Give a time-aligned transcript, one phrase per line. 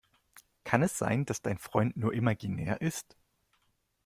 [0.63, 3.15] Kann es sein, dass dein Freund nur imaginär ist?